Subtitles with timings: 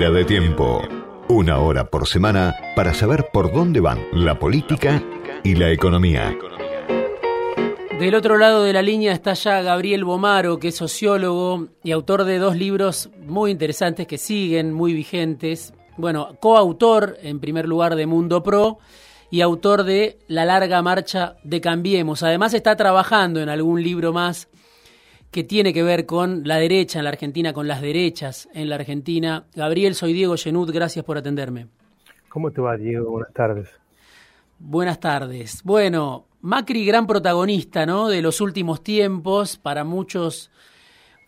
[0.00, 0.80] De tiempo.
[1.28, 5.02] Una hora por semana para saber por dónde van la política
[5.44, 6.34] y la economía.
[7.98, 12.24] Del otro lado de la línea está ya Gabriel Bomaro, que es sociólogo y autor
[12.24, 15.74] de dos libros muy interesantes que siguen, muy vigentes.
[15.98, 18.78] Bueno, coautor en primer lugar de Mundo Pro
[19.30, 22.22] y autor de La larga marcha de Cambiemos.
[22.22, 24.48] Además está trabajando en algún libro más
[25.30, 28.74] que tiene que ver con la derecha en la Argentina, con las derechas en la
[28.76, 29.44] Argentina.
[29.54, 31.68] Gabriel, soy Diego Genud, gracias por atenderme.
[32.28, 33.10] ¿Cómo te va, Diego?
[33.10, 33.68] Buenas tardes.
[34.58, 35.62] Buenas tardes.
[35.62, 38.08] Bueno, Macri, gran protagonista ¿no?
[38.08, 40.50] de los últimos tiempos, para muchos,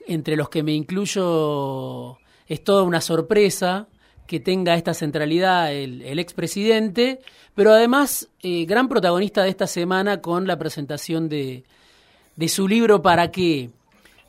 [0.07, 3.89] entre los que me incluyo, es toda una sorpresa
[4.27, 7.21] que tenga esta centralidad el, expresidente,
[7.55, 11.65] pero además eh, gran protagonista de esta semana con la presentación de,
[12.37, 13.71] de su libro ¿Para qué?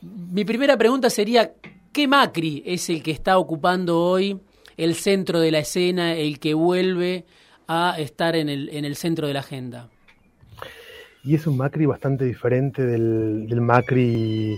[0.03, 1.53] Mi primera pregunta sería,
[1.91, 4.39] ¿qué Macri es el que está ocupando hoy
[4.77, 7.25] el centro de la escena, el que vuelve
[7.67, 9.89] a estar en el, en el centro de la agenda.
[11.23, 14.57] Y es un Macri bastante diferente del, Macri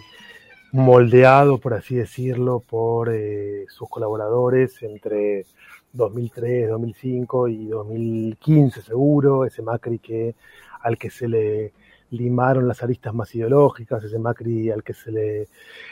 [0.71, 5.45] moldeado, por así decirlo, por eh, sus colaboradores entre
[5.93, 10.35] 2003, 2005 y 2015 seguro, ese Macri que
[10.81, 11.73] al que se le
[12.15, 15.47] limaron las aristas más ideológicas, ese Macri al que se le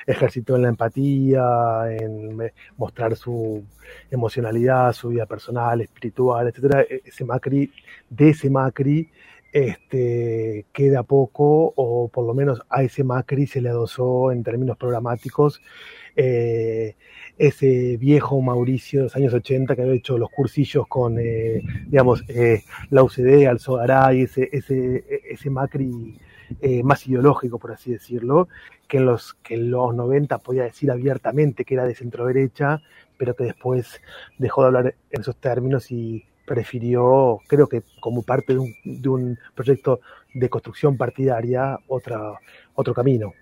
[0.05, 1.43] ejercitó en la empatía,
[1.89, 3.63] en mostrar su
[4.09, 7.71] emocionalidad, su vida personal, espiritual, etcétera, e-, ese Macri,
[8.09, 9.09] de ese Macri,
[9.53, 14.77] este, queda poco, o por lo menos a ese Macri se le adosó en términos
[14.77, 15.61] programáticos
[16.15, 16.95] eh,
[17.37, 22.23] ese viejo Mauricio de los años 80 que había hecho los cursillos con, eh, digamos,
[22.29, 26.17] eh, la UCD, Alzogaray, ese, ese, ese Macri
[26.83, 28.47] más ideológico, por así decirlo,
[28.87, 32.81] que en, los, que en los 90 podía decir abiertamente que era de centro derecha,
[33.17, 34.01] pero que después
[34.37, 39.09] dejó de hablar en esos términos y prefirió, creo que como parte de un, de
[39.09, 40.01] un proyecto
[40.33, 42.39] de construcción partidaria, otra,
[42.75, 43.33] otro camino.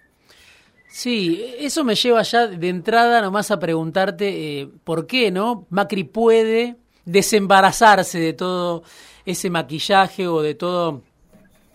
[0.87, 5.65] Sí, eso me lleva ya de entrada nomás a preguntarte eh, por qué, ¿no?
[5.69, 6.75] Macri puede
[7.05, 8.83] desembarazarse de todo
[9.25, 11.01] ese maquillaje o de todo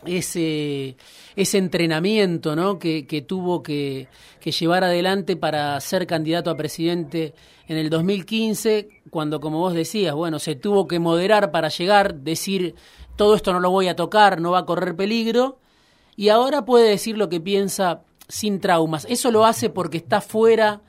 [0.07, 0.97] ese,
[1.35, 2.79] ese entrenamiento ¿no?
[2.79, 4.09] que, que tuvo que,
[4.41, 7.35] que, llevar adelante para ser candidato a presidente
[7.69, 12.75] en el 2015, cuando, como vos decías, bueno, se tuvo que moderar para llegar, decir,
[13.17, 15.59] todo esto no lo voy a tocar, no va a correr peligro,
[16.17, 19.07] y ahora puede decir lo que piensa sin traumas.
[19.09, 20.83] Eso lo hace porque está fuera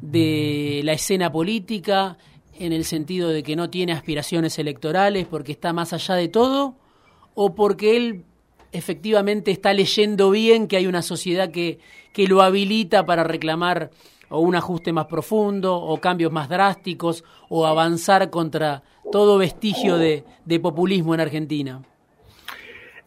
[0.00, 2.18] de la escena política,
[2.58, 6.76] en el sentido de que no tiene aspiraciones electorales, porque está más allá de todo,
[7.34, 8.24] o porque él
[8.72, 11.78] efectivamente está leyendo bien que hay una sociedad que,
[12.12, 13.90] que lo habilita para reclamar
[14.30, 20.24] o un ajuste más profundo, o cambios más drásticos, o avanzar contra todo vestigio de,
[20.44, 21.82] de populismo en Argentina.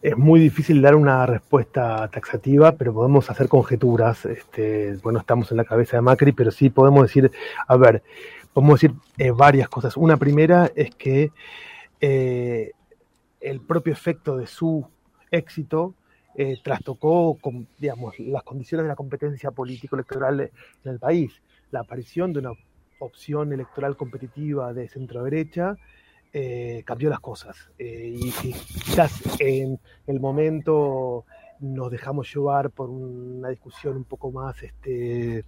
[0.02, 4.26] Es muy difícil dar una respuesta taxativa, pero podemos hacer conjeturas.
[4.26, 7.32] Este, bueno, estamos en la cabeza de Macri, pero sí podemos decir,
[7.68, 8.02] a ver,
[8.52, 9.96] podemos decir eh, varias cosas.
[9.98, 11.32] Una primera es que
[12.00, 12.72] eh,
[13.40, 14.88] el propio efecto de su
[15.32, 15.96] éxito
[16.36, 21.42] eh, trastocó, con, las condiciones de la competencia político-electoral en el país.
[21.72, 22.52] La aparición de una
[23.00, 25.76] opción electoral competitiva de centro derecha
[26.32, 27.70] eh, cambió las cosas.
[27.78, 31.26] Eh, y, quizás en el momento
[31.60, 35.44] nos dejamos llevar por una discusión un poco más este,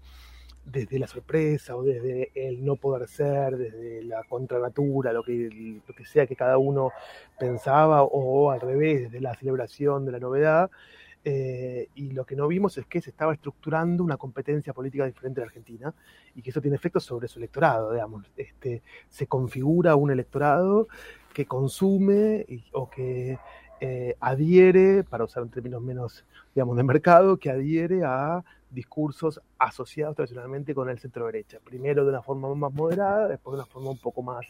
[0.66, 6.26] desde la sorpresa o desde el no poder ser, desde la contranatura, lo que, sea
[6.26, 6.92] que cada uno
[7.38, 10.72] pensaba, o al revés, desde la celebración de la novedad.
[11.26, 15.40] Eh, y lo que no vimos es que se estaba estructurando una competencia política diferente
[15.40, 15.94] en Argentina
[16.36, 18.30] y que eso tiene efectos sobre su electorado, digamos.
[18.36, 20.88] Este, se configura un electorado
[21.34, 23.38] que consume o que
[23.80, 26.26] eh, adhiere, para usar un término menos,
[26.56, 28.44] digamos, de mercado, que adhiere a
[28.74, 31.60] discursos asociados tradicionalmente con el centro derecha.
[31.64, 34.46] Primero de una forma más moderada, después de una forma un poco más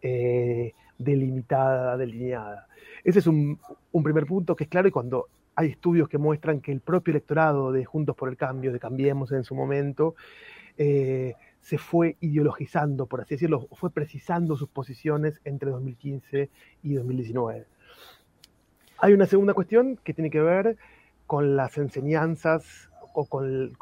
[0.00, 2.68] eh, delimitada, delineada.
[3.04, 3.58] Ese es un,
[3.92, 5.28] un primer punto que es claro y cuando
[5.58, 9.32] hay estudios que muestran que el propio electorado de Juntos por el Cambio, de Cambiemos
[9.32, 10.14] en su momento,
[10.76, 16.48] eh, se fue ideologizando, por así decirlo, fue precisando sus posiciones entre 2015
[16.84, 17.66] y 2019.
[18.98, 20.76] Hay una segunda cuestión que tiene que ver
[21.26, 23.72] con las enseñanzas o con,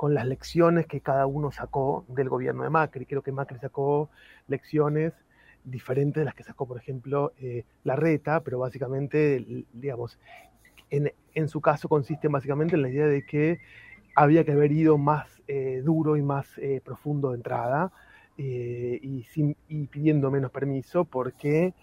[0.00, 3.04] con las lecciones que cada uno sacó del gobierno de Macri.
[3.04, 4.08] Creo que Macri sacó
[4.48, 5.12] lecciones
[5.64, 10.18] diferentes de las que sacó, por ejemplo, eh, la reta, pero básicamente, digamos,
[10.90, 13.58] en, su caso consiste básicamente en la idea de que
[14.16, 17.92] había que haber ido más eh, duro y más eh, profundo de entrada
[18.36, 21.74] y, sin, y pidiendo menos permiso porque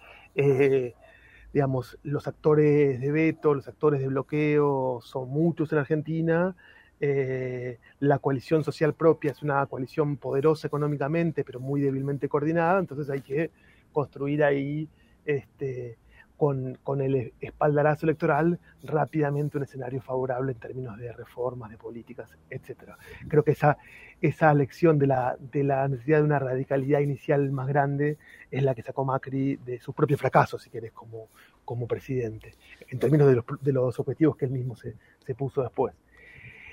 [1.58, 6.56] digamos, los actores de veto, los actores de bloqueo son muchos en Argentina.
[7.00, 13.10] Eh, la coalición social propia es una coalición poderosa económicamente, pero muy débilmente coordinada, entonces
[13.10, 13.50] hay que
[13.92, 14.88] construir ahí
[15.26, 15.98] este,
[16.38, 22.32] con, con, el espaldarazo electoral rápidamente un escenario favorable en términos de reformas, de políticas,
[22.50, 22.92] etc.
[23.28, 23.78] Creo que esa,
[24.22, 28.18] esa lección de la, de la necesidad de una radicalidad inicial más grande
[28.52, 31.30] es la que sacó Macri de su propio fracaso, si querés, como,
[31.66, 32.54] como presidente,
[32.88, 34.96] en términos de los, de los objetivos que él mismo se,
[35.26, 35.94] se puso después.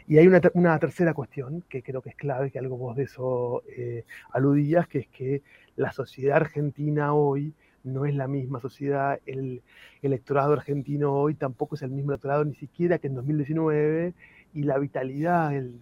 [0.06, 3.05] Y hay una, una, tercera cuestión que creo que es clave, que algo vos de
[3.05, 5.43] eso eh, aludías, que es que
[5.76, 9.62] la sociedad argentina hoy no es la misma sociedad, el
[10.02, 14.14] electorado argentino hoy tampoco es el mismo electorado ni siquiera que en 2019
[14.54, 15.78] y la vitalidad del,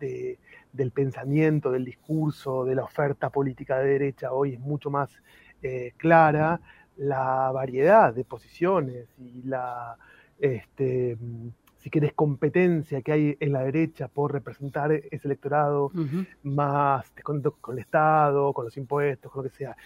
[0.00, 5.10] del, pensamiento, del discurso, de la oferta política de derecha hoy es mucho más
[5.62, 6.60] eh, clara,
[6.96, 9.96] la variedad de posiciones y la,
[10.38, 11.16] este,
[11.78, 15.90] si querés, competencia que hay en la derecha por representar ese electorado
[16.42, 19.76] más con, con el Estado, con los impuestos, con lo que sea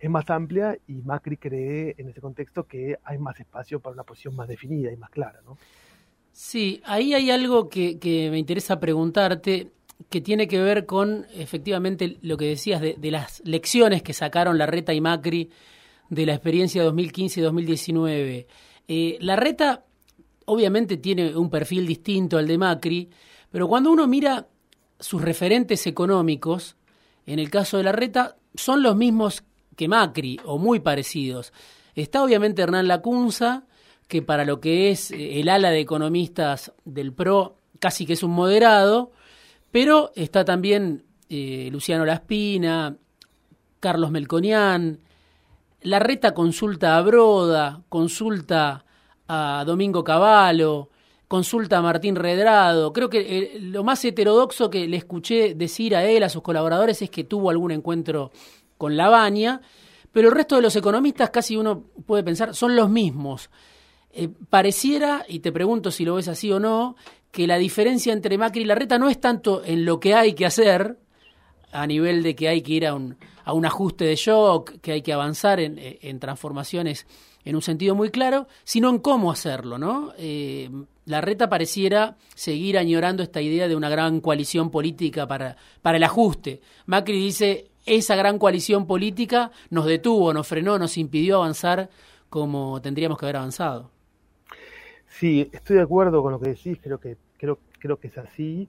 [0.00, 4.02] es más amplia y Macri cree en ese contexto que hay más espacio para una
[4.02, 5.58] posición más definida y más clara, ¿no?
[6.32, 7.98] Sí, ahí hay algo que,
[8.30, 9.72] me interesa preguntarte
[10.08, 14.66] que tiene que ver con efectivamente lo que decías de, las lecciones que sacaron la
[14.66, 15.50] Reta y Macri
[16.08, 18.46] de la experiencia 2015-2019.
[18.88, 19.84] Eh, la Reta
[20.46, 23.10] obviamente tiene un perfil distinto al de Macri,
[23.50, 24.46] pero cuando uno mira
[24.98, 26.76] sus referentes económicos,
[27.26, 29.44] en el caso de la Reta, son los mismos
[29.76, 31.52] que Macri, o muy parecidos.
[31.94, 33.64] Está obviamente Hernán Lacunza,
[34.08, 38.22] que para lo que es eh, el ala de economistas del PRO, casi que es
[38.22, 39.12] un moderado,
[39.70, 42.96] pero está también eh, Luciano Laspina,
[43.78, 45.00] Carlos Melconian,
[45.82, 48.84] la reta consulta a Broda, consulta
[49.28, 50.90] a Domingo Cavallo,
[51.28, 52.92] consulta a Martín Redrado.
[52.92, 57.00] Creo que eh, lo más heterodoxo que le escuché decir a él, a sus colaboradores,
[57.00, 58.32] es que tuvo algún encuentro
[58.80, 59.60] con la baña,
[60.10, 63.50] pero el resto de los economistas casi uno puede pensar son los mismos.
[64.10, 66.96] Eh, pareciera, y te pregunto si lo ves así o no,
[67.30, 70.46] que la diferencia entre Macri y Larreta no es tanto en lo que hay que
[70.46, 70.96] hacer,
[71.72, 74.92] a nivel de que hay que ir a un, a un ajuste de shock, que
[74.92, 77.06] hay que avanzar en, en transformaciones
[77.44, 80.12] en un sentido muy claro, sino en cómo hacerlo, ¿no?
[80.16, 80.70] Eh,
[81.04, 86.62] Larreta pareciera seguir añorando esta idea de una gran coalición política para, para el ajuste.
[86.86, 91.90] Macri dice, esa gran coalición política nos detuvo, nos frenó, nos impidió avanzar
[92.28, 93.90] como tendríamos que haber avanzado.
[95.08, 98.68] Sí, estoy de acuerdo con lo que decís, creo que, creo, creo que es así.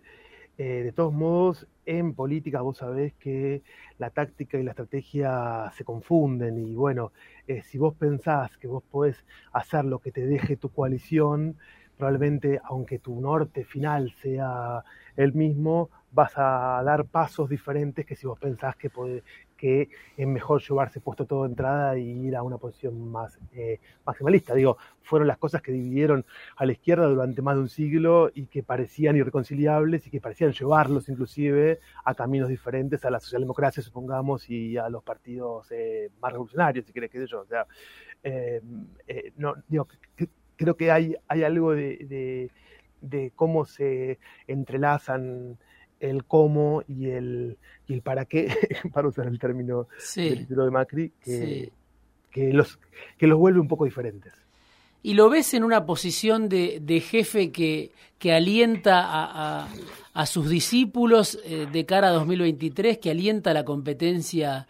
[0.57, 3.61] Eh, de todos modos, en política vos sabés que
[3.99, 7.11] la táctica y la estrategia se confunden y bueno,
[7.47, 9.23] eh, si vos pensás que vos podés
[9.53, 11.57] hacer lo que te deje tu coalición,
[11.97, 14.83] probablemente aunque tu norte final sea
[15.15, 18.91] el mismo, vas a dar pasos diferentes que si vos pensás que,
[20.17, 24.55] es mejor llevarse puesto todo de entrada y ir a una posición más eh, maximalista.
[24.55, 28.47] Digo, fueron las cosas que dividieron a la izquierda durante más de un siglo y
[28.47, 34.49] que parecían irreconciliables y que parecían llevarlos inclusive a caminos diferentes a la socialdemocracia, supongamos,
[34.49, 37.41] y a los partidos eh, más revolucionarios, si querés, que yo.
[37.41, 37.67] O sea,
[38.23, 38.61] eh,
[39.67, 39.87] digo,
[40.55, 42.49] creo que hay, algo de
[43.35, 45.59] cómo se entrelazan
[46.01, 48.47] el cómo y el, y el para qué,
[48.93, 51.71] para usar el término del título de Macri, que,
[52.29, 52.79] que, los,
[53.17, 54.33] que los vuelve un poco diferentes.
[55.03, 59.67] ¿Y lo ves en una posición de, de jefe que, que alienta a,
[60.13, 64.67] a, sus discípulos eh, de cara a 2023, que alienta la competencia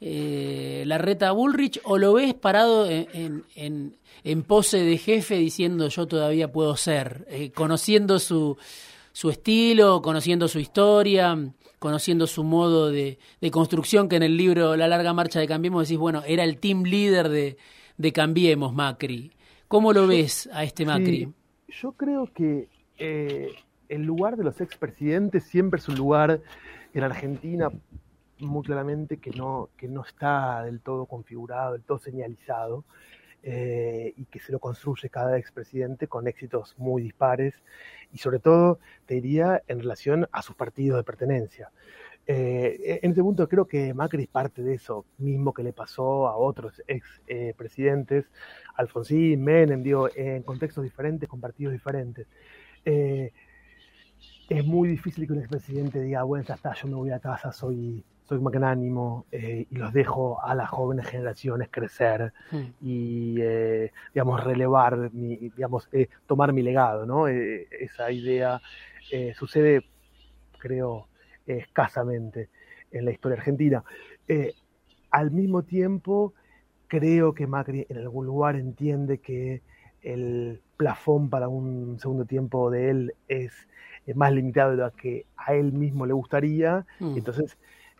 [0.00, 5.88] eh, la reta Bullrich, o lo ves parado en, en, en, pose de jefe diciendo
[5.88, 8.56] yo todavía puedo ser, eh, conociendo su,
[9.12, 11.36] su estilo, conociendo su historia,
[11.78, 13.18] conociendo su modo de,
[13.50, 16.82] construcción, que en el libro La larga marcha de Cambiemos decís, bueno, era el team
[16.84, 17.56] leader de,
[17.96, 19.32] de Cambiemos, Macri.
[19.68, 21.32] ¿Cómo lo ves a este Macri?
[21.68, 23.52] yo creo que eh,
[23.88, 26.40] el lugar de los expresidentes siempre es un lugar
[26.94, 27.70] en Argentina
[28.40, 32.84] muy claramente que no, que no está del todo configurado, del todo señalizado.
[33.44, 37.54] Eh, y que se lo construye cada expresidente con éxitos muy dispares
[38.12, 41.70] y sobre todo, te diría, en relación a sus partidos de pertenencia.
[42.26, 46.26] Eh, en ese punto creo que Macri es parte de eso mismo que le pasó
[46.26, 47.54] a otros ex eh,
[48.74, 52.26] Alfonsín, Menem, digo, en contextos diferentes, con partidos diferentes.
[52.84, 53.32] es
[54.64, 58.04] muy difícil que un expresidente diga, bueno, ya está, yo me voy a casa, soy,
[58.28, 62.56] soy magnánimo eh, y los dejo a las jóvenes generaciones crecer Mm.
[62.82, 67.26] y, eh, digamos, relevar, mi, digamos, eh, tomar mi legado, ¿no?
[67.28, 68.60] Eh, esa idea
[69.34, 69.84] sucede,
[70.58, 71.08] creo,
[71.46, 72.50] escasamente
[72.90, 73.82] en la historia argentina.
[75.10, 76.34] Al mismo tiempo,
[76.88, 79.62] creo que Macri en algún lugar entiende que
[80.02, 83.52] el plafón para un segundo tiempo de él es,
[84.06, 87.14] es más limitado de lo que a él mismo le gustaría, Mm.
[87.14, 87.56] y entonces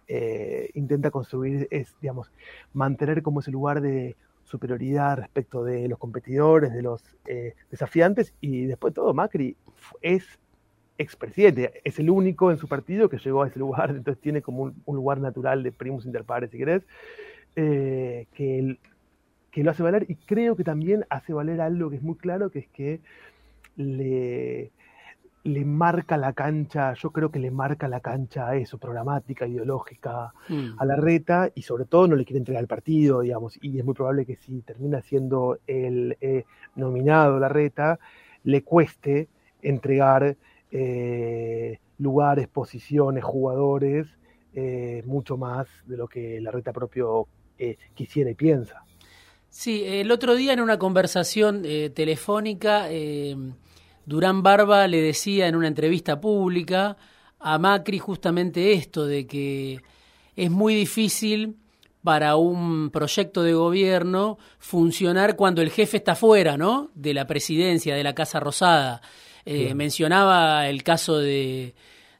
[0.08, 2.32] eh, intenta construir, es, digamos,
[2.72, 8.66] mantener como ese lugar de superioridad respecto de los competidores, de los eh, desafiantes, y
[8.66, 9.56] después de todo Macri
[10.00, 10.24] es
[10.98, 14.62] expresidente, es el único en su partido que llegó a ese lugar, entonces tiene como
[14.64, 16.82] un, un lugar natural de primus inter pares, si querés,
[17.56, 18.78] eh, que, el-
[19.50, 22.50] que lo hace valer, y creo que también hace valer algo que es muy claro,
[22.50, 23.00] que es que
[23.76, 24.72] le,
[25.44, 30.32] le marca la cancha, yo creo que le marca la cancha a eso, programática, ideológica,
[30.48, 30.70] Mm.
[30.78, 33.84] a la reta y sobre todo no le quiere entregar el partido, digamos, y es
[33.84, 37.98] muy probable que si termina siendo el eh, nominado la reta,
[38.44, 39.28] le cueste
[39.62, 40.36] entregar
[40.70, 44.06] eh, lugares, posiciones, jugadores,
[44.54, 47.26] eh, mucho más de lo que la reta propio
[47.58, 48.84] eh, quisiera y piensa.
[49.50, 52.88] Sí, el otro día en una conversación eh, telefónica,
[54.08, 56.96] Durán Barba le decía en una entrevista pública
[57.38, 59.82] a Macri justamente esto, de que
[60.34, 61.56] es muy difícil
[62.02, 66.90] para un proyecto de gobierno funcionar cuando el jefe está fuera, ¿no?
[66.94, 69.02] De la presidencia, de la Casa Rosada.
[69.44, 69.74] Eh.
[69.74, 71.74] Mencionaba el caso de,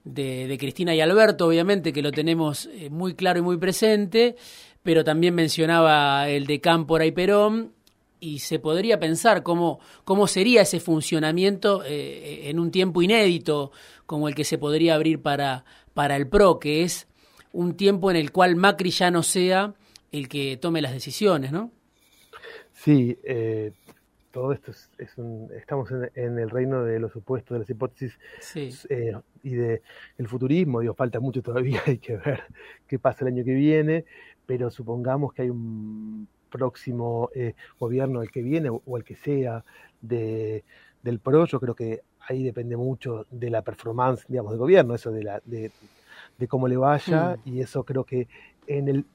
[0.05, 4.37] de, de Cristina y Alberto, obviamente, que lo tenemos eh, muy claro y muy presente,
[4.83, 7.73] pero también mencionaba el de Cámpora y Perón,
[8.21, 13.71] y se podría pensar cómo, cómo sería ese funcionamiento eh, en un tiempo inédito
[14.07, 17.07] como el que se podría abrir para, para el PRO, que es
[17.53, 19.75] un tiempo en el cual Macri ya no sea
[20.13, 21.71] el que tome las decisiones, ¿no?
[22.73, 23.73] Sí, eh,
[24.31, 27.71] todo esto es, es un, estamos en, en el reino de los supuestos, de las
[27.71, 28.71] hipótesis Sí.
[28.89, 29.83] eh, y de
[30.19, 32.43] el futurismo, digo, falta mucho todavía, hay que ver
[32.87, 34.05] qué pasa el año que viene,
[34.47, 39.65] pero supongamos que hay un próximo eh, gobierno, el que viene o el que sea,
[40.01, 40.65] de,
[41.03, 45.11] del PRO, yo creo que ahí depende mucho de la performance, digamos, del gobierno, eso
[45.11, 45.73] de, la, de,
[46.39, 47.43] de cómo le vaya, Mm.
[47.45, 48.29] y eso creo que
[48.67, 49.07] en el,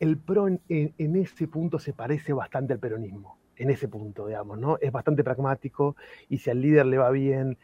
[0.00, 4.26] el PRO en, en- en ese punto se parece bastante al peronismo, en ese punto,
[4.26, 4.78] digamos, ¿no?
[4.80, 5.96] Es bastante pragmático,
[6.28, 7.58] y si al líder le va bien,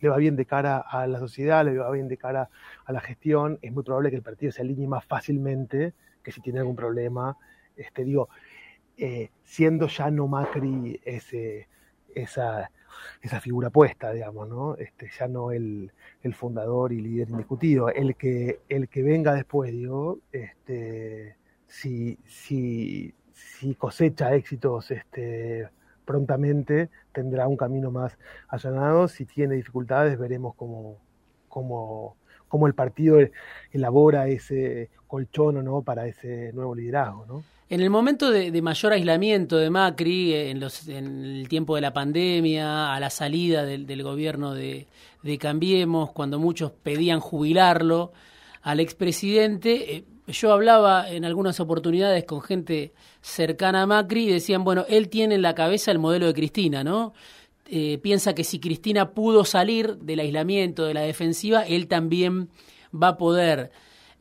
[0.00, 2.50] le va bien de cara a la sociedad, le va bien de cara
[2.84, 6.40] a la gestión, es muy probable que el partido se alinee más fácilmente que si
[6.40, 7.36] tiene algún problema.
[7.78, 8.28] Este, digo,
[8.96, 12.70] eh, siendo ya no Macri esa,
[13.22, 14.74] esa figura puesta, digamos, ¿no?
[14.76, 15.92] Este, ya no el,
[16.22, 17.88] el fundador y líder indiscutido.
[17.90, 25.68] El que, el que venga después, digo, este, si, si, si cosecha éxitos este,
[26.04, 28.18] prontamente, tendrá un camino más
[28.48, 29.06] allanado.
[29.06, 30.98] Si tiene dificultades, veremos cómo,
[31.48, 32.16] cómo,
[32.48, 33.18] cómo el partido
[33.70, 37.57] elabora ese colchón o no para ese nuevo liderazgo, ¿no?
[37.70, 41.82] En el momento de, mayor aislamiento de Macri, eh, en, los, en el tiempo de
[41.82, 44.86] la pandemia, a la salida del, gobierno de,
[45.22, 48.12] de Cambiemos, cuando muchos pedían jubilarlo
[48.62, 54.64] al expresidente, eh, yo hablaba en algunas oportunidades con gente cercana a Macri y decían,
[54.64, 57.12] bueno, él tiene en la cabeza el modelo de Cristina, ¿no?
[57.70, 62.48] Eh, piensa que si Cristina pudo salir del aislamiento, de la defensiva, él también
[62.94, 63.70] va a poder.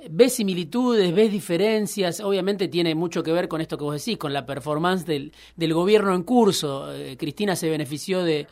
[0.09, 2.19] ¿Ves similitudes, ves diferencias?
[2.19, 5.73] Obviamente tiene mucho que ver con esto que vos decís, con la performance del, del
[5.73, 6.93] gobierno en curso.
[6.93, 8.45] Eh, Cristina se benefició de,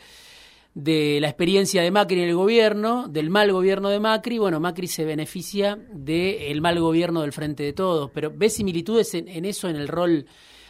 [0.74, 4.40] de la experiencia de Macri en el gobierno, del mal gobierno de Macri.
[4.40, 8.10] Bueno, Macri se beneficia del mal gobierno del Frente de Todos.
[8.12, 10.26] Pero ¿ves similitudes en, eso, en el rol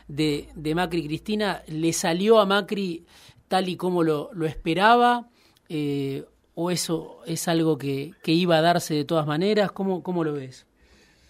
[0.10, 1.64] de, de Macri Cristina?
[1.68, 3.06] ¿Le salió a Macri
[3.48, 5.30] tal y como lo, lo esperaba?
[5.70, 9.72] Eh, ¿O eso es algo que, que, iba a darse de todas maneras?
[9.72, 10.66] ¿Cómo, cómo lo ves?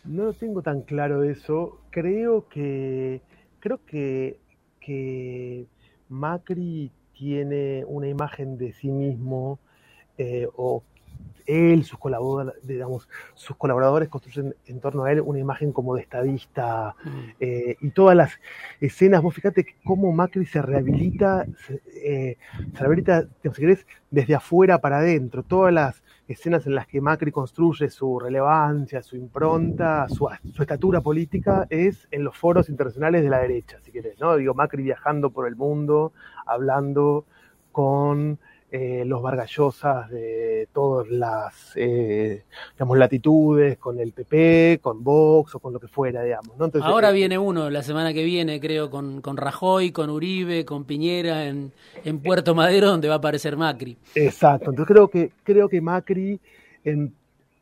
[0.04, 1.80] No tengo tan claro eso.
[1.90, 3.22] Creo que
[3.66, 4.38] creo que,
[4.80, 5.66] que
[6.08, 9.58] Macri tiene una imagen de sí mismo
[10.20, 10.84] eh, o
[11.46, 16.02] él, sus colaboradores, digamos, sus colaboradores construyen en torno a él una imagen como de
[16.02, 17.10] estadista Mm.
[17.40, 18.32] eh, y todas las
[18.82, 22.38] escenas, vos fíjate cómo Macri se rehabilita, se, eh,
[22.74, 27.32] se rehabilita, si querés, desde afuera para adentro, todas las escenas en las que Macri
[27.32, 33.30] construye su relevancia, su impronta, su, su estatura política, es en los foros internacionales de
[33.30, 34.36] la derecha, si querés, ¿no?
[34.36, 36.14] Digo, Macri viajando por el mundo,
[36.46, 37.26] hablando
[37.72, 38.40] con
[38.72, 42.44] eh, los Vargallosas de todas las eh,
[42.74, 46.58] digamos, latitudes, con el PP, con Vox o con lo que fuera, digamos.
[46.58, 46.66] ¿no?
[46.66, 50.66] Entonces, Ahora eh, viene uno, la semana que viene, creo, con, con Rajoy, con Uribe,
[50.66, 51.72] con Piñera en,
[52.04, 53.98] en Puerto Madero, donde va a aparecer Macri.
[54.16, 56.40] Exacto, entonces creo que, creo que Macri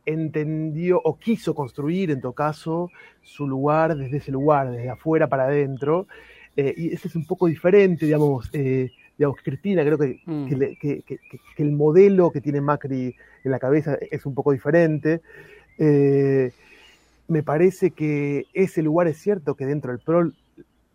[0.05, 2.89] entendió o quiso construir, en todo caso,
[3.21, 6.07] su lugar desde ese lugar, desde afuera para adentro.
[6.55, 10.47] y ese es un poco diferente, digamos, eh, digamos, Cristina, creo mm.
[10.79, 11.03] que,
[11.57, 15.21] el modelo que tiene Macri en la cabeza es un poco diferente.
[15.77, 16.51] Eh,
[17.27, 20.31] me parece que ese lugar es cierto que dentro del PRO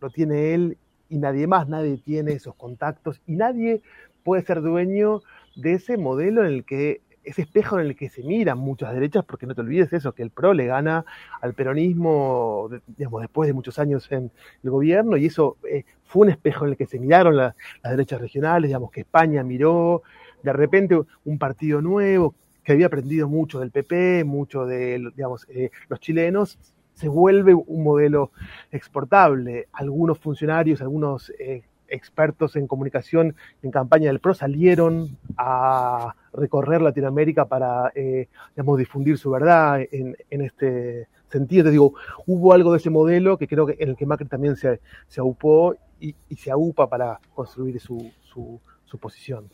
[0.01, 0.77] lo tiene él
[1.09, 3.81] y nadie más, nadie tiene esos contactos y nadie
[4.23, 5.21] puede ser dueño
[5.55, 9.23] de ese modelo en el que ese espejo en el que se miran muchas derechas,
[9.25, 11.05] porque no te olvides eso, que el PRO le gana
[11.41, 14.31] al peronismo, digamos, después de muchos años en
[14.63, 18.21] el gobierno, y eso eh, fue un espejo en el que se miraron las derechas
[18.21, 20.03] regionales, digamos, que España miró,
[20.43, 25.71] de repente un partido nuevo, que había aprendido mucho del PP, mucho de, digamos, eh,
[25.87, 26.57] los chilenos,
[26.93, 28.31] se vuelve un modelo
[28.71, 29.67] exportable.
[29.71, 37.45] Algunos funcionarios, algunos eh, expertos en comunicación en campaña del PRO salieron a recorrer Latinoamérica
[37.45, 41.65] para, eh, digamos, difundir su verdad en, este sentido.
[41.65, 41.93] Te digo,
[42.25, 45.19] hubo algo de ese modelo que creo que en el que Macri también se, se
[45.19, 48.59] aupó y, se aupa para construir su, su,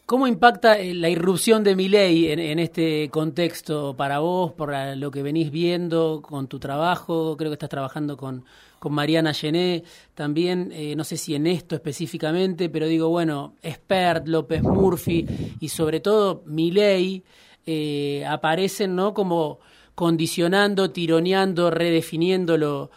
[0.06, 5.12] ¿Cómo impacta eh, la irrupción de Milei en, en este contexto para vos, por lo
[5.12, 7.36] que venís viendo con tu trabajo?
[7.38, 8.46] Creo que estás trabajando con
[8.86, 14.28] con Mariana Gené, también, eh, no sé si en esto específicamente, pero digo, bueno, Spert,
[14.28, 15.26] López Murphy
[15.60, 17.24] y sobre todo Milei
[17.66, 19.16] eh, aparecen, ¿no?
[19.16, 19.58] Como
[19.96, 22.90] condicionando, tironeando, redefiniendo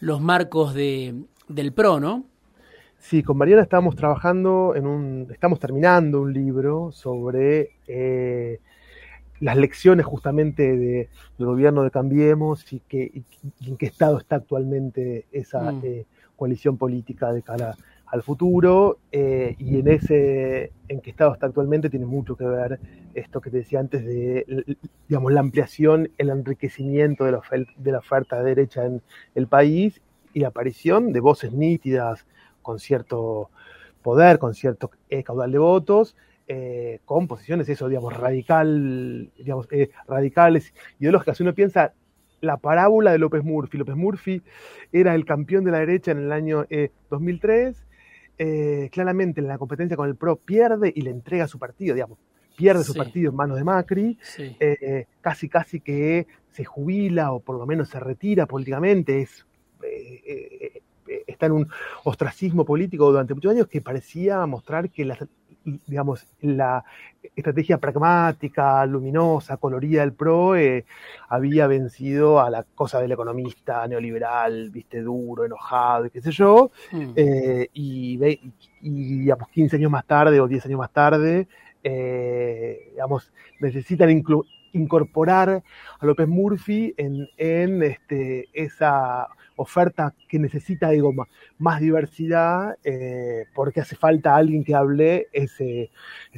[0.00, 1.14] los marcos de,
[1.48, 2.24] del PRO, ¿no?
[3.08, 8.58] Sí, con Mariana estamos trabajando en un, estamos terminando un libro sobre eh,
[9.38, 13.22] las lecciones justamente de, del gobierno de Cambiemos y, que,
[13.64, 15.80] en qué estado está actualmente esa mm.
[15.84, 17.76] eh, coalición política de cara
[18.06, 22.80] al futuro eh, y en ese en qué estado está actualmente tiene mucho que ver
[23.14, 24.76] esto que te decía antes de
[25.08, 27.40] digamos la ampliación el enriquecimiento de la,
[27.76, 29.00] de la oferta derecha en
[29.36, 30.02] el país
[30.34, 32.26] y la aparición de voces nítidas
[32.66, 33.50] con cierto
[34.02, 36.16] poder con cierto eh, caudal de votos
[36.48, 41.40] eh, con posiciones, eso, digamos, radical, digamos, eh, radicales, ideológicas.
[41.40, 41.92] Uno piensa
[42.40, 43.78] la parábola de López Murphy.
[43.78, 44.42] López Murphy
[44.92, 46.64] era el campeón de la derecha en el año
[47.10, 47.84] 2003.
[48.38, 52.18] Eh, claramente en la competencia con el PRO pierde y le entrega su partido, digamos,
[52.54, 54.18] pierde su partido en manos de Macri,
[55.20, 59.46] casi casi que se jubila o por lo menos se retira políticamente, es,
[61.26, 61.68] está en un
[62.04, 65.18] ostracismo político durante muchos años que parecía mostrar que las,
[65.86, 66.84] digamos, la
[67.34, 70.84] estrategia pragmática, luminosa, colorida del PRO eh,
[71.28, 76.70] había vencido a la cosa del economista neoliberal, viste, duro, enojado y qué sé yo,
[76.92, 77.12] mm.
[77.16, 78.16] eh, y,
[78.80, 81.48] digamos, 15 años más tarde o 10 años más tarde,
[81.82, 84.10] eh, digamos, necesitan
[84.72, 85.62] incorporar
[85.98, 91.12] a López Murphy en, en este, esa oferta que necesita, digo,
[91.58, 95.90] más, diversidad, eh, porque hace falta alguien que hable ese,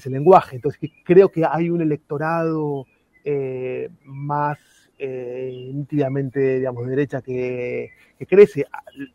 [0.07, 0.57] lenguaje.
[0.57, 2.87] Entonces, creo que hay un electorado
[3.25, 4.59] eh, más
[4.99, 7.91] eh, nítidamente, digamos, de derecha que,
[8.29, 8.67] crece.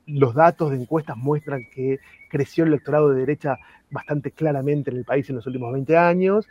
[0.05, 3.57] Los datos de encuestas muestran que creció el electorado de derecha
[3.89, 6.47] bastante claramente en el país en los últimos 20 años.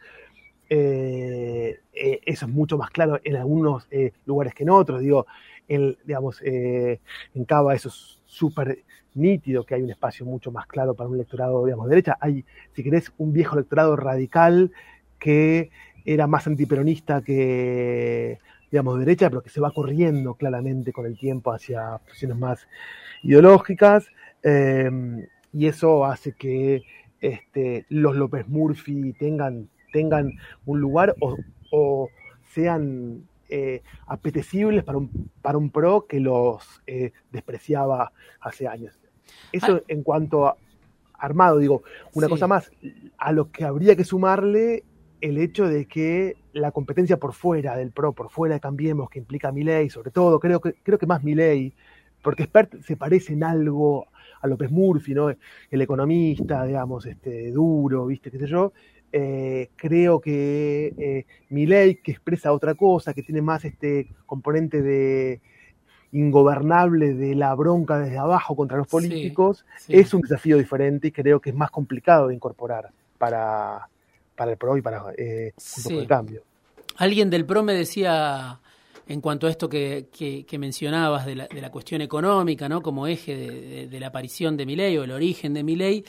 [0.68, 3.88] eso es mucho más claro en algunos
[4.26, 5.00] lugares que en otros.
[5.00, 5.26] Digo,
[5.68, 7.00] en, digamos, eh,
[7.34, 11.16] en Cava eso es súper nítido, que hay un espacio mucho más claro para un
[11.16, 12.16] electorado, digamos, de derecha.
[12.20, 14.72] Hay, si querés, un viejo electorado radical
[15.18, 15.70] que
[16.04, 18.38] era más antiperonista que,
[18.70, 22.66] digamos, de derecha, pero que se va corriendo claramente con el tiempo hacia posiciones más
[23.22, 24.08] ideológicas.
[24.42, 26.82] Em, y eso hace que
[27.20, 30.32] este, los López Murphy tengan, tengan
[30.64, 31.14] un lugar
[31.70, 32.08] o
[32.52, 38.10] sean eh, apetecibles para un, para un pro que los eh, despreciaba
[38.40, 38.98] hace años.
[39.52, 39.82] Eso ah.
[39.88, 40.56] en cuanto a
[41.18, 41.82] armado, digo,
[42.14, 42.72] una cosa más,
[43.18, 44.84] a lo que habría que sumarle
[45.20, 49.18] el hecho de que la competencia por fuera del pro, por fuera de Cambiemos, que
[49.18, 51.74] implica mi ley, sobre todo, creo que, creo que más mi ley,
[52.22, 54.06] porque Spert se parece en algo
[54.40, 55.28] a López Murphy, ¿no?
[55.28, 58.72] El economista, digamos, este, duro, viste, qué sé yo,
[59.12, 64.80] eh, creo que eh, mi ley, que expresa otra cosa, que tiene más este componente
[64.80, 65.40] de
[66.12, 71.40] ingobernable de la bronca desde abajo contra los políticos, es un desafío diferente y creo
[71.40, 73.88] que es más complicado de incorporar para,
[74.34, 75.52] para el PRO y para eh,
[75.90, 76.42] el Cambio.
[76.96, 78.60] Alguien del PRO me decía
[79.08, 82.82] en cuanto a esto que, que, mencionabas de la, de la, cuestión económica, ¿no?
[82.82, 86.04] Como eje de, de, la aparición de Milei o el origen de Milei,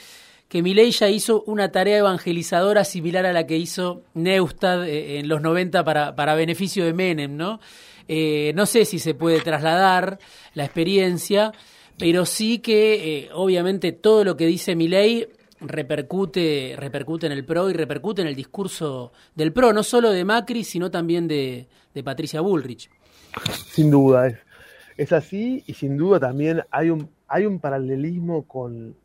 [0.53, 5.27] que Milei ya hizo una tarea evangelizadora similar a la que hizo Neustadt eh, en
[5.27, 7.59] los 90 para, para beneficio de Menem, ¿no?
[8.07, 10.19] Eh, no sé si se puede trasladar
[10.53, 11.53] la experiencia,
[11.97, 15.27] pero sí que eh, obviamente todo lo que dice Milei
[15.59, 20.23] repercute, repercute en el PRO y repercute en el discurso del PRO, no solo de
[20.23, 21.65] Macri, sino también de,
[22.03, 22.91] Patricia Bullrich.
[23.71, 24.37] Sin duda, es,
[24.97, 28.95] es, así y sin duda también hay un, hay un paralelismo con,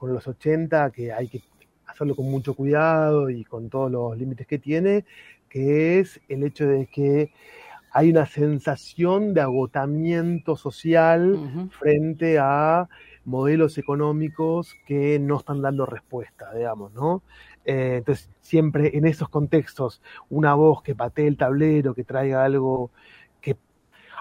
[0.00, 1.42] con los 80 que hay que
[1.86, 5.04] hacerlo con mucho cuidado y con todos los límites que tiene,
[5.50, 7.30] que es el hecho de que
[7.92, 12.88] hay una sensación de agotamiento social frente a
[13.26, 17.22] modelos económicos que no están dando respuesta, digamos, ¿no?
[17.66, 22.90] Eh, entonces, siempre en esos contextos, una voz que patee el tablero, que traiga algo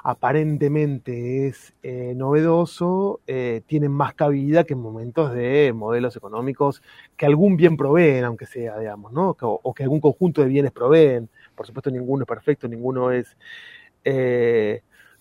[0.03, 6.81] aparentemente es eh, novedoso, eh, tiene más cabida que en momentos de modelos económicos
[7.17, 9.35] que algún bien proveen, aunque sea, digamos, ¿no?
[9.41, 11.29] O, que algún conjunto de bienes proveen.
[11.55, 13.35] Por supuesto, ninguno es perfecto, ninguno es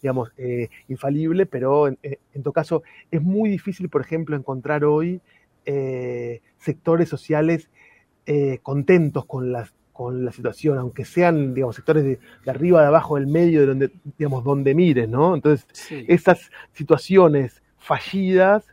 [0.00, 1.98] digamos, eh, infalible, pero en,
[2.42, 5.20] todo caso es muy difícil, por ejemplo, encontrar hoy
[5.64, 7.68] eh, sectores sociales
[8.26, 13.16] eh, contentos con la, con la situación, aunque sean, digamos, sectores de, arriba, de abajo,
[13.16, 15.34] del medio, de donde, digamos, donde mires, ¿no?
[15.34, 15.66] Entonces,
[16.06, 18.64] esas situaciones fallidas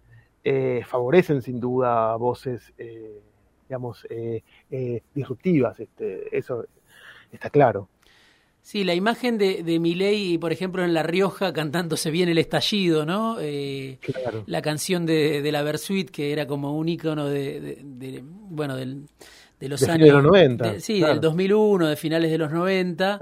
[0.86, 2.72] favorecen sin duda voces,
[3.68, 4.06] digamos,
[5.16, 6.68] disruptivas, este, eso
[7.32, 7.90] está claro.
[8.62, 13.04] Sí, la imagen de, de Milei, por ejemplo, en La Rioja cantándose bien el estallido,
[13.04, 13.38] ¿no?
[13.40, 14.00] Eh,
[14.46, 19.04] La canción de, de la Versuit, que era como un ícono de, de, bueno, del,
[19.60, 20.08] de los años...
[20.08, 20.80] De los 90.
[20.80, 23.20] sí, del 2001, de finales de los 90,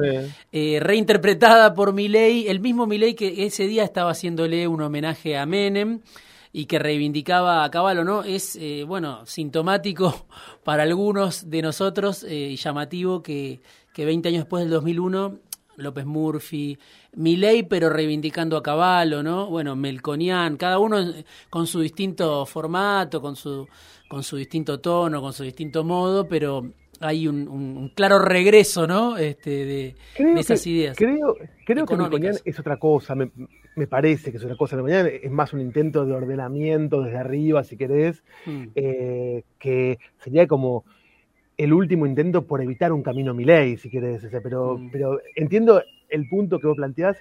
[0.52, 5.46] eh, reinterpretada por Milei, el mismo Milei que ese día estaba haciéndole un homenaje a
[5.46, 6.02] Menem
[6.52, 8.24] y que reivindicaba a Caballo, ¿no?
[8.24, 10.28] Es, eh, bueno, sintomático
[10.64, 13.62] para algunos de nosotros eh, y llamativo que
[13.94, 15.40] que 20 años después del 2001
[15.76, 16.78] López Murphy,
[17.14, 19.48] Milei, pero reivindicando a Caballo, ¿no?
[19.48, 20.98] Bueno, Melconian, cada uno
[21.50, 23.68] con su distinto formato, con su,
[24.14, 29.18] con su distinto tono, con su distinto modo, pero hay un, claro regreso, ¿no?
[29.18, 29.96] Este, de,
[30.38, 30.96] esas ideas.
[30.96, 33.32] Creo, creo que Melconian es otra cosa, me,
[33.76, 34.76] me, parece que es otra cosa.
[34.76, 38.66] Melconian es más un intento de ordenamiento desde arriba, si querés, mm.
[38.76, 40.86] eh, que sería como
[41.58, 44.92] el último intento por evitar un camino Milei, si quieres, pero, mm.
[44.92, 47.18] pero entiendo el punto que vos planteás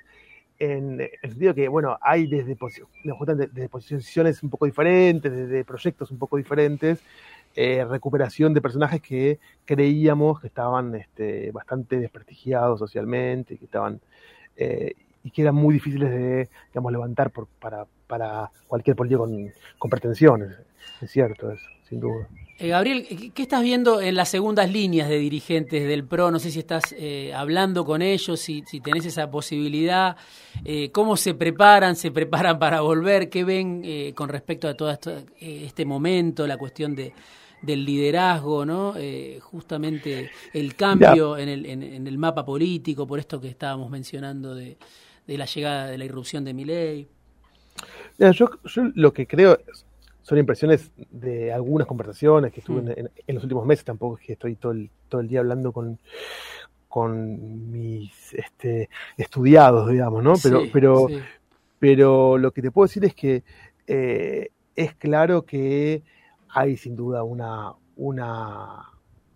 [0.62, 6.18] en el sentido que, bueno, hay desde, desde posiciones un poco diferentes, desde proyectos un
[6.18, 7.03] poco diferentes,
[7.57, 14.01] eh, recuperación de personajes que creíamos que estaban este, bastante desprestigiados socialmente, que estaban
[14.57, 14.92] eh,
[15.25, 19.90] y que eran muy difíciles de, digamos, levantar por, para, para cualquier político con, con
[19.90, 20.57] pretensiones.
[21.01, 22.29] Es cierto eso, sin duda.
[22.62, 26.31] Eh, Gabriel, ¿qué estás viendo en las segundas líneas de dirigentes del PRO?
[26.31, 30.16] No sé si estás eh, hablando con ellos, si, si, tenés esa posibilidad.
[30.64, 31.96] Eh, ¿Cómo se preparan?
[31.96, 33.29] ¿Se preparan para volver?
[33.29, 34.96] ¿Qué ven con respecto a todo
[35.40, 37.12] este momento, la cuestión de,
[37.62, 38.94] del liderazgo, ¿no?
[39.40, 44.77] justamente el cambio en el, en, el, mapa político, por esto que estábamos mencionando de,
[45.27, 47.09] de la llegada de la irrupción de Milei.
[48.18, 49.59] Yo, yo lo que creo
[50.22, 53.08] son impresiones de algunas conversaciones que estuve mm.
[53.26, 55.98] en, los últimos meses, tampoco es que estoy todo el, todo el día hablando con,
[56.88, 60.35] con mis este, estudiados, digamos, ¿no?
[60.42, 61.06] Pero, pero,
[61.78, 63.42] pero lo que te puedo decir es que
[63.87, 66.02] eh, es claro que
[66.48, 68.90] hay sin duda una, una,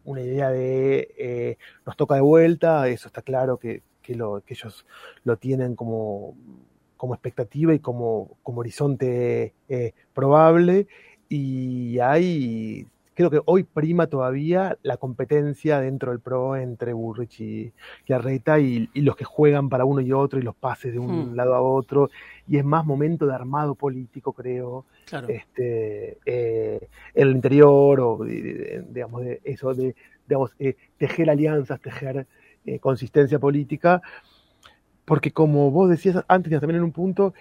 [0.05, 4.55] una idea de eh, nos toca de vuelta, eso está claro que, que, lo, que
[4.55, 4.87] ellos
[5.25, 6.37] lo tienen como
[6.97, 10.87] como expectativa y como, como horizonte eh, probable.
[11.29, 17.73] Y hay, creo que hoy prima todavía la competencia dentro del PRO entre Burrich y,
[18.07, 21.35] y, y, los que juegan para uno y otro y los pases de un hmm.
[21.35, 22.11] lado a otro.
[22.49, 24.85] Y es más momento de armado político, creo,
[25.29, 29.95] este, eh, en el interior o, digamos, de eso, de
[30.27, 32.27] digamos, eh, tejer alianzas, tejer
[32.81, 34.03] consistencia política
[35.07, 37.33] porque como vos decías antes también en un punto,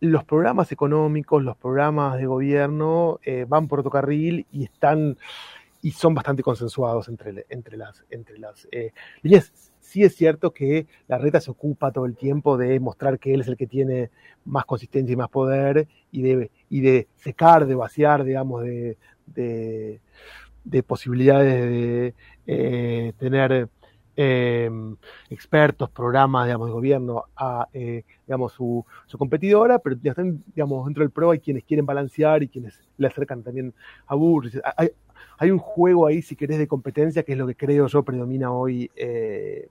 [0.00, 5.18] los programas económicos, los programas de gobierno eh, van por otro carril y están
[5.82, 9.52] y son bastante consensuados entre, entre las, entre las eh, líneas.
[9.80, 13.40] Sí es cierto que la reta se ocupa todo el tiempo de mostrar que él
[13.40, 14.10] es el que tiene
[14.44, 20.82] más consistencia y más poder y de, y de secar, de vaciar, digamos, de, de
[20.82, 22.14] posibilidades
[22.46, 23.68] de tener
[25.30, 28.84] expertos, programas, digamos, de gobierno a, digamos, su,
[29.16, 33.72] competidora, pero digamos, dentro del PRO hay quienes quieren balancear y quienes le acercan también
[34.06, 34.60] a Burris.
[34.76, 34.90] Hay,
[35.38, 38.50] hay un juego ahí, si querés, de competencia, que es lo que creo yo predomina
[38.50, 39.68] hoy eh,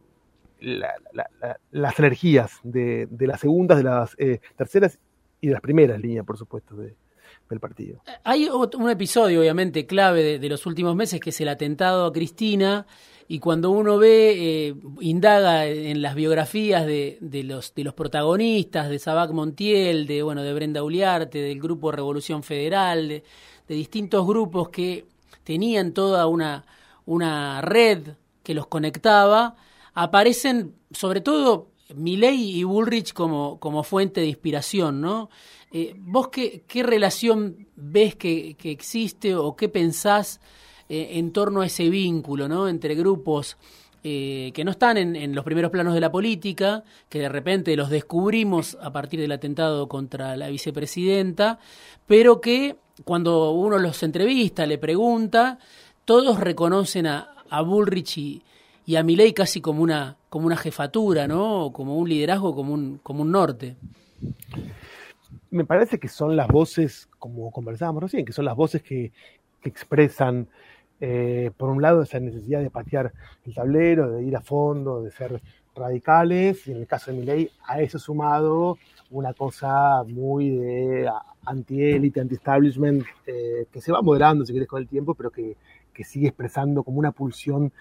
[0.59, 4.97] las energías de, las segundas, de las eh, terceras
[5.41, 6.75] y de las primeras líneas, por supuesto,
[7.59, 8.01] partido.
[8.23, 12.85] Hay un episodio, obviamente, clave de, los últimos meses, que es el atentado a Cristina,
[13.27, 18.99] y cuando uno ve, eh, indaga en las biografías de, los, de los protagonistas, de
[18.99, 25.05] Sabac Montiel, de, bueno, de Brenda Uliarte, del Grupo Revolución Federal, de distintos grupos que
[25.43, 26.65] tenían toda una,
[27.05, 29.55] una red que los conectaba,
[29.93, 35.29] aparecen sobre todo Milley y Bullrich como, como fuente de inspiración, ¿no?
[35.71, 40.39] Eh, ¿Vos qué, qué, relación ves que, existe o qué pensás
[40.89, 42.67] eh, en torno a ese vínculo, ¿no?
[42.67, 43.57] Entre grupos
[44.03, 47.75] eh, que no están en, en, los primeros planos de la política, que de repente
[47.75, 51.59] los descubrimos a partir del atentado contra la vicepresidenta,
[52.05, 55.59] pero que cuando uno los entrevista, le pregunta,
[56.05, 57.33] todos reconocen a,
[57.65, 58.43] Bullrich y,
[58.95, 61.71] a Milei casi como una, como una jefatura, ¿no?
[61.73, 63.75] Como un liderazgo, como un, como un norte.
[65.51, 69.11] Me parece que son las voces, como conversábamos recién, que son las voces que,
[69.63, 70.47] expresan,
[71.01, 73.11] eh, por un lado, esa necesidad de patear
[73.45, 75.41] el tablero, de ir a fondo, de ser
[75.75, 78.77] radicales, y en el caso de Milei, a eso sumado
[79.09, 81.09] una cosa muy de
[81.45, 85.57] anti-élite, anti-establishment, eh, que se va moderando, si quieres, con el tiempo, pero que,
[86.03, 87.71] sigue expresando como una pulsión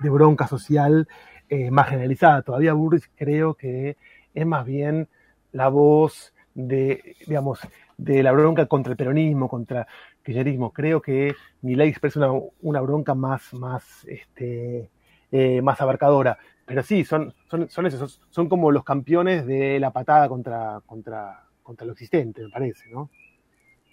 [0.00, 1.08] de bronca social
[1.48, 2.42] eh, más generalizada.
[2.42, 3.96] Todavía Burris creo que
[4.34, 5.08] es más bien
[5.52, 7.60] la voz de, digamos,
[7.96, 9.86] de la bronca contra el peronismo, contra el
[10.24, 10.72] kirchnerismo.
[10.72, 14.90] Creo que Milei expresa una, una bronca más, más, este,
[15.30, 16.38] eh, más abarcadora.
[16.66, 21.44] Pero sí, son, son, son esos, son como los campeones de la patada contra, contra,
[21.62, 23.10] contra lo existente, me parece, ¿no?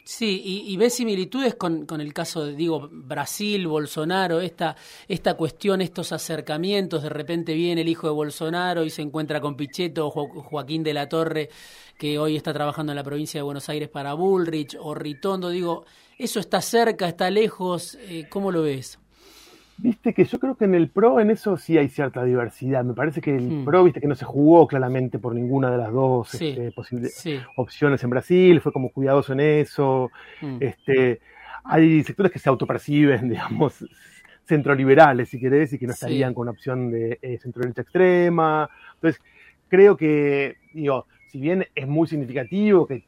[0.03, 4.75] Sí, y, ves similitudes con, con, el caso de, digo, Brasil, Bolsonaro, esta,
[5.07, 9.55] esta cuestión, estos acercamientos, de repente viene el hijo de Bolsonaro y se encuentra con
[9.55, 11.49] Pichetto o Joaquín de la Torre,
[11.99, 15.85] que hoy está trabajando en la provincia de Buenos Aires para Bullrich, o Ritondo, digo,
[16.17, 17.95] ¿eso está cerca, está lejos?
[18.01, 19.00] Eh, ¿Cómo lo ves?
[19.81, 22.83] Viste que yo creo que en el PRO en eso sí hay cierta diversidad.
[22.83, 23.65] Me parece que el hmm.
[23.65, 27.23] PRO, viste que no se jugó claramente por ninguna de las dos este, posibles
[27.55, 30.11] opciones en Brasil, fue como cuidadoso en eso.
[30.39, 30.57] Hmm.
[30.59, 31.19] Este,
[31.63, 33.83] hay sectores que se autoperciben, digamos,
[34.45, 38.69] centroliberales, si querés, y que no estarían con una opción de eh, centro derecha extrema.
[38.93, 39.19] Entonces,
[39.67, 43.03] creo que, digo, si bien es muy significativo que,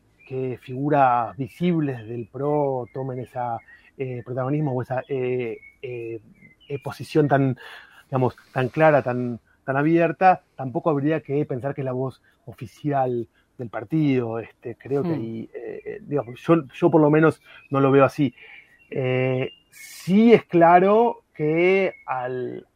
[0.62, 3.60] figuras visibles del PRO tomen esa
[4.00, 5.60] eh, protagonismo o esa eh,
[6.74, 7.58] eh, posición tan,
[8.10, 13.28] digamos, tan clara, tan, tan abierta, tampoco habría que pensar que es la voz oficial
[13.58, 14.40] del partido.
[14.40, 15.14] Este, creo que hmm.
[15.14, 18.34] ahí, eh, digamos, yo, yo, por lo menos no lo veo así.
[18.90, 22.68] Eh, sí es claro que al,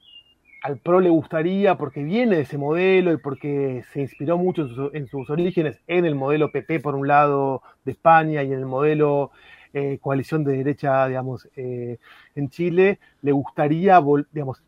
[0.63, 4.69] al, PRO le gustaría, porque viene de ese modelo y porque se inspiró mucho en
[4.69, 8.59] sus, en sus orígenes en el modelo PP, por un lado, de España y en
[8.59, 9.31] el modelo
[9.73, 11.97] eh, coalición de derecha, digamos, eh,
[12.35, 14.01] en Chile, le gustaría,
[14.31, 14.63] digamos,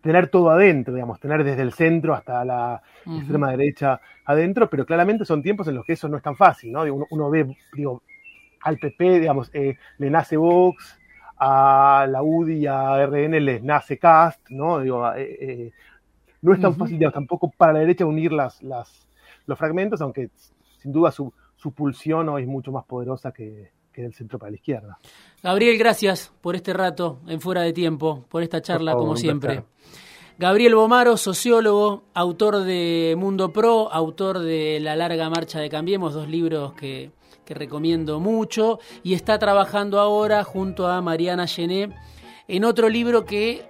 [0.00, 5.24] tener todo adentro, digamos, tener desde el centro hasta la extrema derecha adentro, pero claramente
[5.24, 6.82] son tiempos en los que eso no es tan fácil, ¿no?
[7.10, 8.02] Uno, ve, digo,
[8.62, 10.98] al PP, digamos, eh, le nace Vox,
[11.36, 14.80] a la UDI a RN les nace Cast, ¿no?
[14.80, 15.02] Digo,
[16.42, 19.06] no es tan fácil, tampoco para la derecha unir las, las,
[19.46, 20.30] los fragmentos, aunque
[20.78, 23.70] sin duda su, su pulsión hoy es mucho más poderosa que,
[24.00, 24.98] que del centro para la izquierda.
[25.42, 29.64] Gabriel, gracias por este rato en Fuera de Tiempo, por esta charla, como siempre.
[30.38, 36.28] Gabriel Bomaro, sociólogo, autor de Mundo Pro, autor de La larga marcha de Cambiemos, dos
[36.28, 37.10] libros que,
[37.44, 41.94] que recomiendo mucho, y está trabajando ahora junto a Mariana Gené
[42.48, 43.68] en otro libro que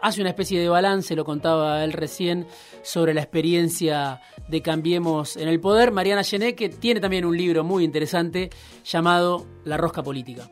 [0.00, 2.46] hace una especie de balance, lo contaba él recién,
[2.82, 4.20] sobre la experiencia
[4.52, 5.90] de Cambiemos en el Poder.
[5.90, 8.50] Mariana Gené, que tiene también un libro muy interesante
[8.84, 10.48] llamado La Rosca Política.